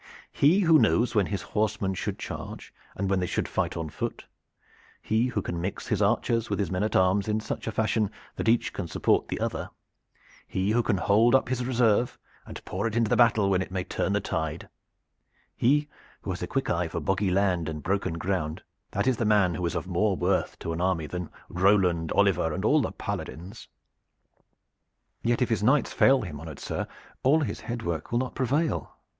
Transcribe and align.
He 0.31 0.61
who 0.61 0.79
knows 0.79 1.13
when 1.13 1.27
his 1.27 1.43
horsemen 1.53 1.93
should 1.93 2.17
charge 2.17 2.73
and 2.95 3.07
when 3.07 3.19
they 3.19 3.27
should 3.27 3.47
fight 3.47 3.77
on 3.77 3.89
foot, 3.91 4.25
he 4.99 5.27
who 5.27 5.43
can 5.43 5.61
mix 5.61 5.89
his 5.89 6.01
archers 6.01 6.49
with 6.49 6.57
his 6.57 6.71
men 6.71 6.81
at 6.81 6.95
arms 6.95 7.27
in 7.27 7.39
such 7.39 7.67
a 7.67 7.71
fashion 7.71 8.09
that 8.35 8.49
each 8.49 8.73
can 8.73 8.87
support 8.87 9.27
the 9.27 9.39
other, 9.39 9.69
he 10.47 10.71
who 10.71 10.81
can 10.81 10.97
hold 10.97 11.35
up 11.35 11.49
his 11.49 11.63
reserve 11.63 12.17
and 12.47 12.65
pour 12.65 12.87
it 12.87 12.95
into 12.95 13.09
the 13.11 13.15
battle 13.15 13.47
when 13.51 13.61
it 13.61 13.69
may 13.69 13.83
turn 13.83 14.13
the 14.13 14.19
tide, 14.19 14.69
he 15.55 15.87
who 16.23 16.31
has 16.31 16.41
a 16.41 16.47
quick 16.47 16.67
eye 16.67 16.87
for 16.87 16.99
boggy 16.99 17.29
land 17.29 17.69
and 17.69 17.83
broken 17.83 18.15
ground 18.15 18.63
that 18.89 19.05
is 19.05 19.17
the 19.17 19.23
man 19.23 19.53
who 19.53 19.63
is 19.67 19.75
of 19.75 19.85
more 19.85 20.15
worth 20.17 20.57
to 20.57 20.73
an 20.73 20.81
army 20.81 21.05
than 21.05 21.29
Roland, 21.47 22.11
Oliver 22.13 22.53
and 22.53 22.65
all 22.65 22.81
the 22.81 22.91
paladins." 22.91 23.67
"Yet 25.21 25.43
if 25.43 25.49
his 25.49 25.61
knights 25.61 25.93
fail 25.93 26.21
him, 26.23 26.39
honored 26.39 26.57
sir, 26.57 26.87
all 27.21 27.41
his 27.41 27.59
head 27.59 27.83
work 27.83 28.11
will 28.11 28.17
not 28.17 28.33
prevail." 28.33 28.95